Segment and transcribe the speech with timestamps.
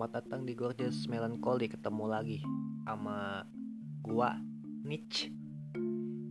[0.00, 1.68] Selamat datang di Gorgeous Melancholy.
[1.68, 2.40] Ketemu lagi
[2.88, 3.44] sama
[4.00, 4.32] gua
[4.80, 5.28] Nich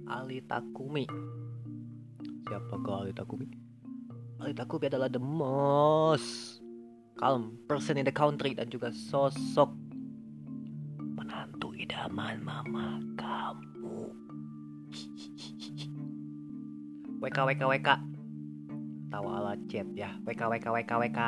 [0.09, 1.05] Ali Takumi
[2.49, 3.45] Siapa kau Ali Takumi?
[4.41, 6.65] Ali Takumi adalah the most
[7.21, 9.69] calm person in the country Dan juga sosok
[10.97, 14.09] menantu idaman mama kamu.
[17.21, 17.89] WK WK WK
[19.13, 20.17] Tawa ala chat ya.
[20.25, 21.21] WK WK WK WK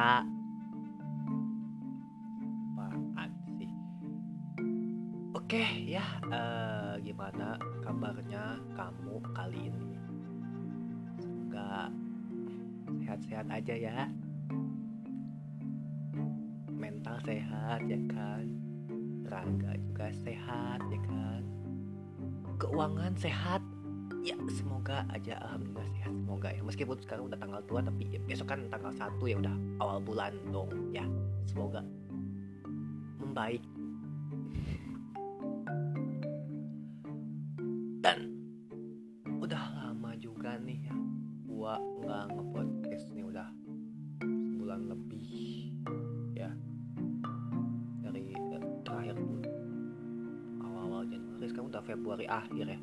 [5.91, 9.91] ya eh, gimana kabarnya kamu kali ini?
[11.19, 11.91] Semoga
[13.03, 14.07] sehat-sehat aja ya.
[16.71, 18.47] Mental sehat ya kan?
[19.27, 21.43] Raga juga sehat ya kan?
[22.55, 23.59] Keuangan sehat.
[24.23, 26.61] Ya semoga aja alhamdulillah sehat semoga ya.
[26.63, 30.31] Meskipun sekarang udah tanggal tua tapi ya, besok kan tanggal satu ya udah awal bulan
[30.55, 31.03] dong ya.
[31.51, 31.83] Semoga
[33.19, 33.59] membaik
[38.01, 38.33] dan
[39.37, 40.95] udah lama juga nih ya
[41.45, 43.47] gua nggak nge-podcast nih udah
[44.21, 45.69] sebulan lebih
[46.33, 46.49] ya.
[48.01, 49.15] Dari eh, terakhir
[50.65, 52.79] awal-awal Januari sekarang udah Februari akhir ya.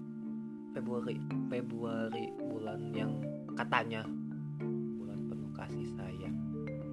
[0.79, 1.19] Februari
[1.51, 3.19] Februari bulan yang
[3.59, 4.07] katanya
[5.03, 6.39] bulan penuh kasih sayang.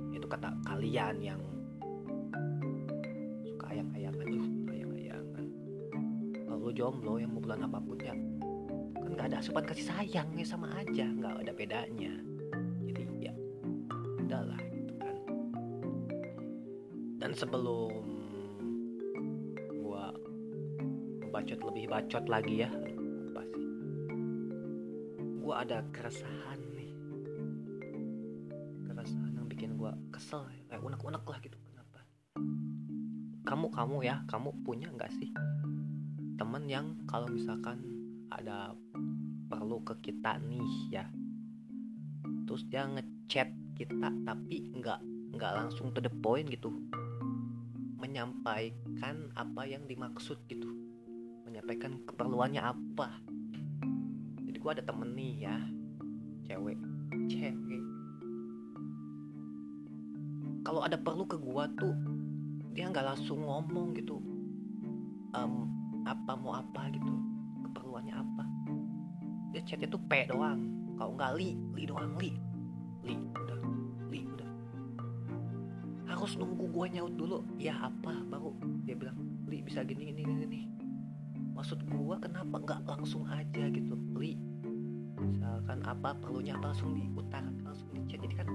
[0.10, 1.42] Itu kata kalian yang
[3.46, 4.65] suka uh ayang-ayangan
[6.66, 8.18] kalau jomblo yang mau bulan apa pun ya.
[8.98, 12.10] Kan nggak ada asupan kasih sayang ya sama aja nggak ada bedanya.
[12.82, 13.34] Jadi ya
[14.26, 15.16] udahlah gitu kan.
[17.22, 18.02] Dan sebelum
[19.78, 20.10] gua
[21.30, 22.70] bacot lebih bacot lagi ya
[23.30, 23.66] apa sih?
[25.46, 26.92] Gua ada keresahan nih.
[28.90, 31.62] Keresahan yang bikin gua kesel kayak unek-unek lah gitu.
[31.62, 32.02] Kenapa?
[33.46, 35.30] Kamu kamu ya kamu punya nggak sih
[36.36, 37.80] temen yang kalau misalkan
[38.28, 38.76] ada
[39.48, 41.06] perlu ke kita nih ya.
[42.46, 45.00] Terus dia ngechat kita tapi nggak
[45.36, 46.72] nggak langsung to the point gitu.
[48.00, 50.68] Menyampaikan apa yang dimaksud gitu.
[51.48, 53.24] Menyampaikan keperluannya apa.
[54.44, 55.58] Jadi gua ada temen nih ya.
[56.46, 56.78] Cewek.
[57.32, 57.84] Cewek.
[60.66, 61.94] Kalau ada perlu ke gua tuh
[62.76, 64.20] dia nggak langsung ngomong gitu.
[65.36, 65.75] Em,
[66.06, 67.14] apa mau apa gitu
[67.66, 68.44] keperluannya apa.
[69.52, 70.62] Dia chatnya tuh p doang.
[70.96, 72.32] Kalau nggak li li doang li.
[73.04, 73.60] Li udah.
[74.14, 74.52] Li udah.
[76.08, 77.42] Harus nunggu gua nyaut dulu.
[77.58, 78.14] Ya apa?
[78.30, 78.54] Baru
[78.86, 79.18] dia bilang
[79.50, 80.62] li bisa gini gini gini,
[81.54, 83.94] maksud gua kenapa nggak langsung aja gitu?
[84.18, 84.38] Li
[85.16, 88.22] misalkan apa perlunya apa langsung diutarakan langsung di chat.
[88.22, 88.48] Jadi kan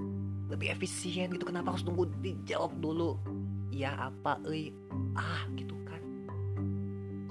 [0.51, 1.47] lebih efisien gitu.
[1.47, 3.19] Kenapa harus nunggu dijawab dulu?
[3.71, 4.71] Ya apa li?
[5.15, 5.70] Ah gitu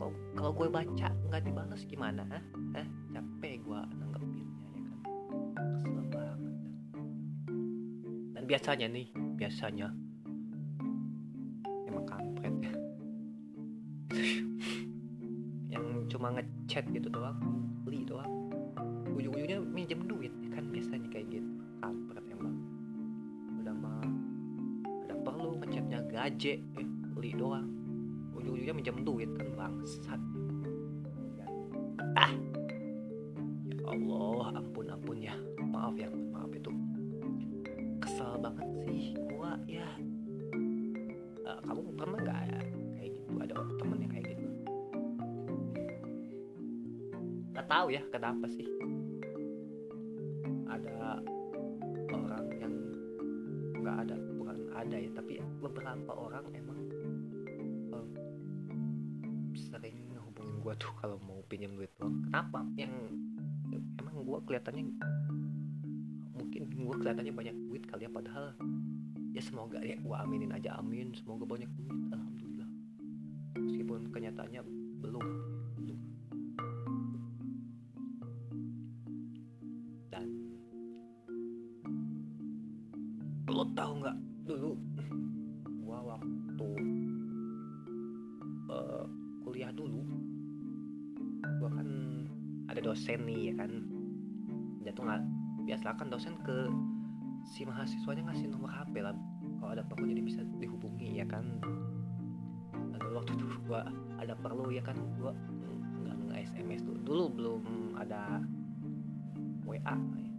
[0.00, 2.24] kalau kalau gue baca nggak dibalas gimana?
[2.32, 2.40] Ah
[2.80, 2.86] Hah?
[3.12, 4.98] capek gue nanggepinnya ya kan?
[5.76, 6.56] Kesel banget.
[8.32, 9.06] Dan biasanya nih
[9.36, 9.92] biasanya.
[11.84, 12.54] Emang kampret.
[12.64, 12.72] Ya
[15.76, 17.36] yang cuma ngechat gitu doang
[17.84, 18.48] li doang.
[19.12, 20.64] Ujung-ujungnya minjem duit ya kan?
[20.72, 21.50] Biasanya kayak gitu.
[21.84, 22.56] Kampret emang.
[23.60, 24.00] Udah mah
[25.04, 26.88] ada perlu ngechatnya gaje eh
[27.20, 27.79] li doang
[28.70, 30.20] ujung-ujungnya minjem duit kan bangsat.
[32.14, 32.32] Ah.
[33.66, 35.34] Ya Allah ampun ampun ya.
[35.58, 36.70] Maaf ya maaf itu.
[37.98, 39.86] Kesel banget sih gua ya.
[41.42, 42.60] Eh, kamu pernah nggak ya
[42.94, 43.30] kayak gitu?
[43.42, 44.46] Ada temen yang kayak gitu?
[47.50, 48.66] Nggak tahu ya kenapa sih?
[50.70, 51.18] Ada
[52.14, 52.74] orang yang
[53.82, 56.69] nggak ada bukan ada ya tapi beberapa orang emang
[60.70, 62.62] gua tuh kalau mau pinjam duit doang kenapa?
[62.78, 62.94] Yang
[63.98, 64.86] emang gua kelihatannya
[66.30, 68.54] mungkin gua kelihatannya banyak duit kali ya padahal
[69.34, 71.10] ya semoga ya gua aminin aja amin.
[71.18, 72.70] Semoga banyak duit alhamdulillah.
[73.58, 74.62] Meskipun kenyataannya
[75.02, 75.26] belum
[75.74, 75.98] belum.
[80.14, 80.26] Dan
[83.50, 84.16] lo tahu nggak
[84.46, 84.78] dulu
[85.82, 86.68] gua waktu
[88.70, 89.04] eh,
[89.42, 90.19] kuliah dulu
[92.70, 93.70] ada dosen nih ya kan.
[94.86, 95.22] Dia tuh nggak
[95.66, 96.70] biasa kan dosen ke
[97.44, 99.14] si mahasiswanya ngasih nomor HP lah.
[99.58, 101.58] Kalau ada perlu jadi bisa dihubungi ya kan.
[102.96, 103.90] Dulu waktu itu gua
[104.22, 104.96] ada perlu ya kan.
[105.18, 105.34] Gua
[106.06, 106.96] nggak nge SMS tuh.
[107.02, 107.62] Dulu belum
[107.98, 108.38] ada
[109.66, 110.30] WA ya.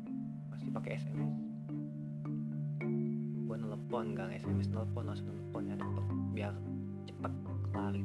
[0.51, 1.51] masih pakai SMS
[3.51, 6.05] gua nelpon gang sms nelpon langsung nelpon ya dapet.
[6.31, 6.55] Biar
[7.03, 7.33] cepet
[7.67, 7.95] kelar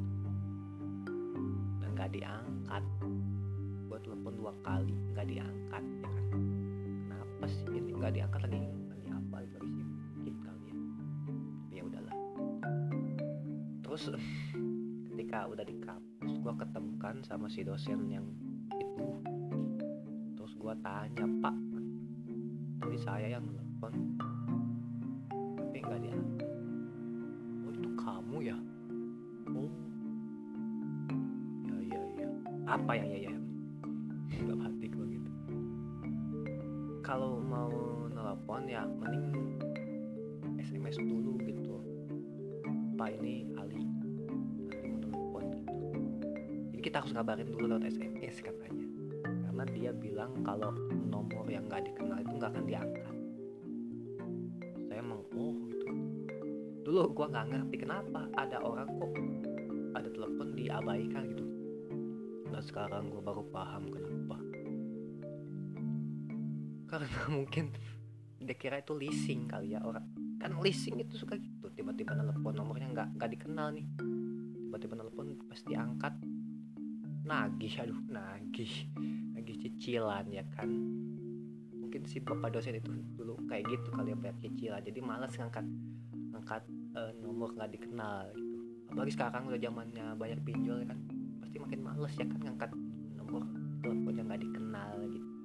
[1.78, 2.82] dan nggak diangkat
[4.06, 6.24] telepon dua kali nggak diangkat ya kan?
[7.10, 8.58] Kenapa sih ini nggak diangkat lagi?
[8.86, 9.82] Lagi apa lagi
[10.14, 10.74] sibuk kali ya.
[11.74, 12.14] Ya udahlah.
[13.82, 14.02] Terus
[15.10, 18.30] ketika udah di kampus gua ketemukan sama si dosen yang
[18.78, 19.10] itu.
[20.38, 21.56] Terus gua tanya pak
[22.78, 23.92] tadi saya yang telepon
[25.58, 26.50] tapi nggak diangkat.
[27.66, 28.58] Oh itu kamu ya?
[29.50, 29.70] Oh.
[31.66, 32.28] Ya ya ya.
[32.70, 33.35] Apa ya ya ya
[37.06, 37.70] kalau mau
[38.10, 39.30] nelpon ya mending
[40.58, 41.78] SMS dulu gitu.
[42.98, 44.26] Pak ini Ali nanti
[44.90, 45.74] mau telepon gitu.
[46.74, 48.86] Jadi kita harus ngabarin dulu lewat SMS katanya.
[49.22, 50.74] Karena dia bilang kalau
[51.06, 53.14] nomor yang nggak dikenal itu nggak akan diangkat.
[54.90, 55.86] Saya emang oh gitu.
[56.82, 59.14] Dulu gua nggak ngerti kenapa ada orang kok
[59.94, 61.46] ada telepon diabaikan gitu.
[62.50, 64.42] Nah sekarang gua baru paham kenapa
[66.86, 67.06] karena
[67.36, 67.74] mungkin
[68.40, 70.06] dia kira itu leasing kali ya orang.
[70.38, 71.66] Kan leasing itu suka gitu.
[71.74, 73.86] Tiba-tiba nelpon nomornya nggak nggak dikenal nih.
[74.66, 76.14] Tiba-tiba nelpon pasti angkat
[77.26, 78.72] nagih aduh nagih.
[79.34, 80.70] Nagih cicilan ya kan.
[81.74, 84.82] Mungkin si bapak dosen itu dulu kayak gitu kali ya bayar cicilan.
[84.84, 85.66] Jadi malas ngangkat
[86.36, 86.62] angkat
[86.94, 88.56] eh, nomor nggak dikenal gitu.
[88.86, 90.98] Apalagi sekarang udah zamannya banyak pinjol ya kan.
[91.42, 92.70] Pasti makin males ya kan ngangkat
[93.18, 93.42] nomor
[93.82, 95.35] telepon yang nggak dikenal gitu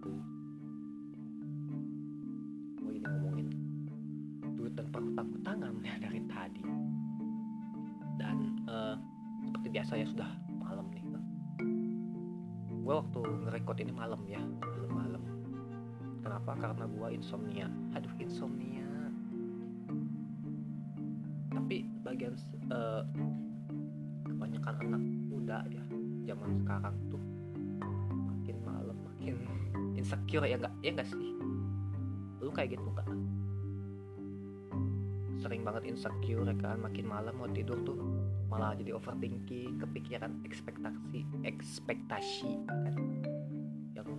[5.82, 6.64] ya dari tadi.
[8.18, 8.38] Dan
[8.70, 8.96] eh,
[9.50, 10.30] seperti biasa ya sudah
[10.62, 11.04] malam nih.
[12.82, 15.24] Gue waktu ngerekord ini malam ya malam-malam.
[16.22, 16.52] Kenapa?
[16.58, 17.68] Karena gue insomnia.
[17.98, 18.90] Aduh insomnia.
[21.52, 22.34] Tapi bagian
[22.70, 23.04] eh,
[24.26, 25.84] kebanyakan anak muda ya
[26.32, 27.22] zaman sekarang tuh
[28.30, 29.36] makin malam makin
[29.98, 31.32] insecure ya enggak ya enggak sih?
[32.42, 33.08] Lu kayak gitu enggak
[35.42, 37.98] sering banget insecure ya kan makin malam mau tidur tuh
[38.46, 42.94] malah jadi overthinking kepikiran ekspektasi ekspektasi kan
[43.98, 44.10] yang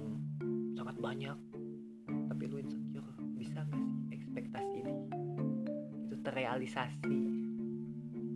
[0.75, 1.39] sangat banyak.
[2.27, 3.07] Tapi lu insecure
[3.39, 4.95] bisa nggak sih ekspektasi ini?
[6.11, 7.19] Itu terrealisasi.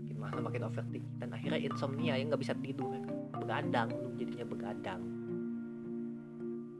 [0.06, 4.14] Makin malam makin overthinking dan akhirnya insomnia ya nggak bisa tidur ya kan begadang lu
[4.14, 5.02] jadinya begadang.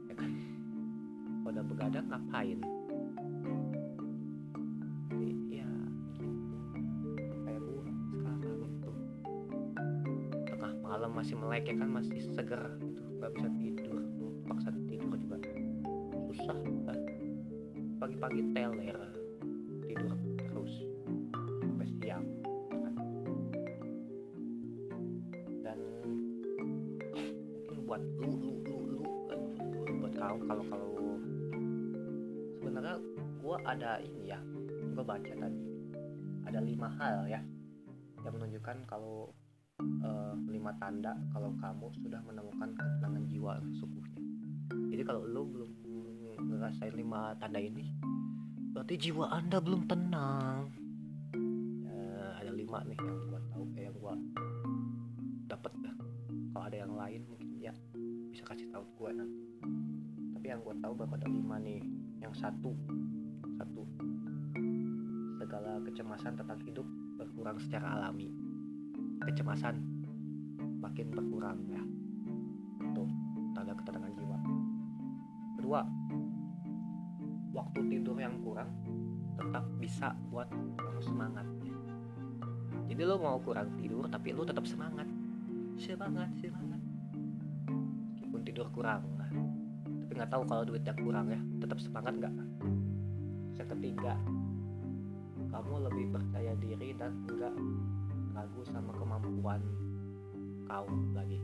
[0.07, 0.31] Ya kan?
[1.43, 2.63] Udah begadang ngapain
[11.17, 13.01] masih melek ya kan masih seger gitu.
[13.17, 14.05] Nggak bisa tidur
[14.45, 15.37] paksa tidur juga.
[16.29, 16.99] Susah kan
[17.97, 18.99] pagi-pagi teler
[19.89, 20.73] tidur terus
[21.65, 22.25] sampai siang
[22.69, 22.93] kan.
[25.65, 25.79] dan
[27.49, 29.01] mungkin buat lu lu lu lu
[29.33, 29.51] aduh,
[29.97, 30.93] buat kau kalau kalau
[32.61, 33.01] sebenarnya
[33.41, 34.37] gua ada ini ya
[34.93, 35.65] gua baca tadi.
[36.45, 37.41] Ada lima hal ya
[38.21, 39.33] yang menunjukkan kalau
[40.57, 44.21] lima tanda kalau kamu sudah menemukan ketenangan jiwa sesungguhnya
[44.89, 45.71] jadi kalau lu belum
[46.57, 47.85] ngerasain lima tanda ini
[48.77, 50.69] berarti jiwa anda belum tenang.
[51.81, 54.13] Ya, ada lima nih yang gua tahu kayak yang gua
[55.49, 55.95] dapet dah.
[56.53, 57.73] Kalau ada yang lain mungkin ya
[58.29, 59.41] bisa kasih tahu gue nanti.
[60.37, 61.81] Tapi yang gue tahu baru ada lima nih.
[62.21, 62.77] Yang satu
[63.57, 63.83] satu.
[65.41, 66.85] Segala kecemasan tentang hidup
[67.17, 68.29] berkurang secara alami.
[69.25, 69.96] Kecemasan
[71.47, 71.83] berkurang ya
[72.83, 73.03] itu
[73.55, 74.37] tanda ketenangan jiwa.
[75.55, 75.79] Kedua
[77.55, 78.67] waktu tidur yang kurang
[79.39, 81.47] tetap bisa buat kamu semangat.
[82.91, 85.07] Jadi lo mau kurang tidur tapi lo tetap semangat.
[85.79, 86.81] Semangat semangat.
[88.11, 89.07] Meskipun tidur kurang
[89.87, 92.35] tapi nggak tahu kalau duitnya kurang ya tetap semangat nggak?
[93.55, 94.19] Yang ketiga
[95.47, 97.55] kamu lebih percaya diri dan enggak
[98.35, 99.63] ragu sama kemampuan
[100.67, 101.39] kau lagi.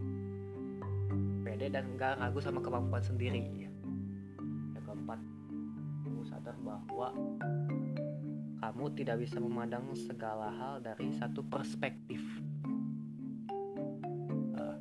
[1.47, 3.39] Pede dan enggak ragu sama kemampuan sendiri.
[3.55, 3.71] Ya
[4.75, 5.19] yang keempat
[6.03, 7.15] kamu sadar bahwa
[8.59, 12.19] kamu tidak bisa memandang segala hal dari satu perspektif.
[14.59, 14.77] Eh,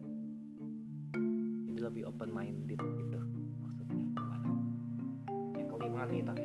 [1.70, 3.18] jadi lebih open minded gitu
[3.62, 4.06] maksudnya.
[5.54, 6.44] Yang kelima nih tapi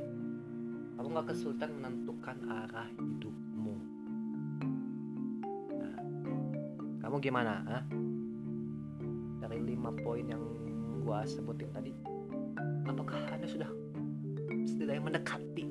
[0.98, 3.37] kamu nggak kesulitan menentukan arah hidupmu
[7.18, 7.84] kamu gimana ah?
[9.42, 10.38] dari lima poin yang
[11.02, 11.90] gua sebutin tadi
[12.86, 13.66] apakah anda sudah
[14.70, 15.66] setidaknya mendekati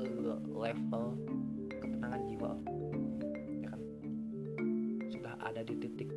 [0.00, 1.20] eh, level
[1.68, 2.50] ketenangan jiwa?
[3.60, 3.80] Ya kan?
[5.12, 6.08] Sudah ada di titik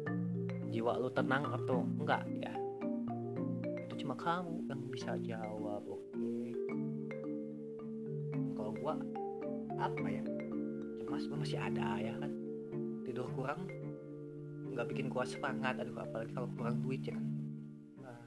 [0.71, 2.55] jiwa lo tenang atau enggak ya?
[3.83, 6.55] Itu cuma kamu yang bisa jawab oke?
[8.55, 8.95] Kalau gua
[9.75, 10.23] apa ya?
[11.03, 12.31] Cemas gua masih ada ya kan?
[13.03, 13.76] Tidur kurang
[14.77, 15.81] nggak bikin gua semangat.
[15.81, 17.25] Aduh apalagi kalau kurang duit ya kan.
[17.97, 18.21] Nah,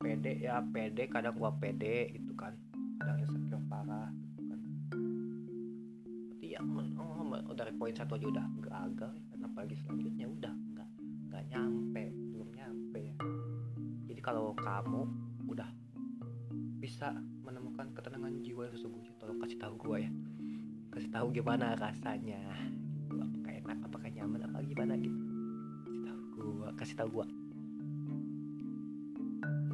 [0.00, 1.04] pede ya pede.
[1.12, 2.56] Kadang gua pede gitu kan.
[2.96, 4.58] Kadang insecure parah gitu kan.
[6.32, 9.38] Berarti ya oh, oh, dari poin satu aja udah gagal ya kan.
[9.44, 10.88] Apalagi selanjutnya udah nggak
[11.28, 13.16] nggak nyampe belum nyampe ya.
[14.08, 15.04] Jadi kalau kamu
[15.52, 15.68] udah
[16.80, 17.12] bisa
[17.44, 20.12] menemukan ketenangan jiwa yang sesungguhnya tolong kasih tahu gua ya.
[20.88, 22.40] Kasih tahu gimana rasanya.
[23.84, 24.40] Apakah nyaman?
[24.48, 25.18] Apa gimana gitu?
[25.18, 27.26] Kasih tahu gua kasih tahu gua.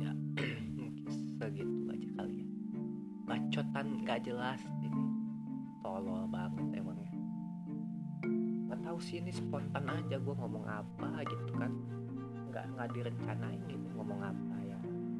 [0.00, 0.12] Ya
[0.80, 2.46] mungkin segitu aja kali ya.
[3.28, 5.04] Bacotan nggak jelas ini.
[5.84, 7.12] Tolol banget emangnya.
[8.72, 11.72] Nggak tahu sih ini spontan aja gua ngomong apa gitu kan.
[12.48, 14.78] Nggak nggak direncanain gitu ngomong apa ya.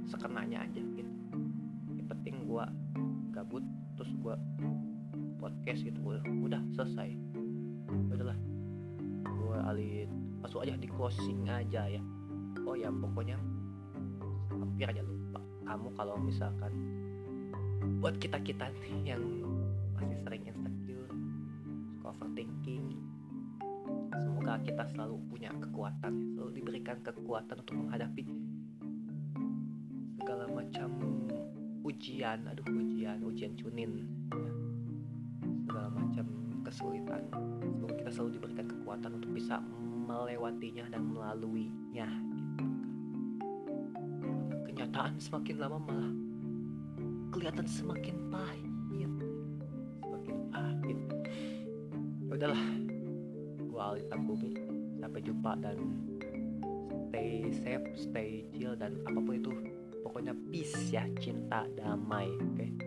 [0.09, 1.13] Sekenanya aja gitu.
[1.93, 2.65] Yang penting gua
[3.37, 3.63] gabut
[4.01, 4.41] terus gua
[5.37, 6.01] podcast gitu.
[6.25, 7.13] Udah selesai.
[8.09, 8.54] Udahlah
[9.45, 10.09] gue
[10.41, 12.03] masuk aja di closing aja ya.
[12.65, 13.37] Oh ya pokoknya
[14.49, 15.41] hampir aja lupa.
[15.69, 16.73] Kamu kalau misalkan
[18.01, 19.23] buat kita kita nih yang
[19.97, 21.09] masih sering insecure
[21.97, 22.97] suka overthinking
[24.17, 26.13] semoga kita selalu punya kekuatan.
[26.37, 28.25] Selalu diberikan kekuatan untuk menghadapi
[30.21, 30.89] segala macam
[31.85, 32.49] ujian.
[32.49, 34.53] Aduh ujian ujian cunin ya.
[35.69, 36.27] Segala macam
[36.65, 37.25] kesulitan
[37.85, 39.61] semoga kita selalu diberikan kekuatan untuk bisa
[40.09, 42.65] melewatinya dan melaluinya gitu.
[44.73, 46.13] Kenyataan semakin lama malah
[47.29, 48.73] kelihatan semakin pahit.
[50.01, 50.99] Semakin pahit.
[52.25, 52.65] Ya udahlah.
[53.69, 54.57] Gua Alita Bumi.
[54.97, 55.77] Sampai jumpa dan
[57.13, 59.53] stay safe stay chill dan apa pun itu.
[60.01, 62.49] Pokoknya peace ya cinta damai oke?
[62.57, 62.84] okay?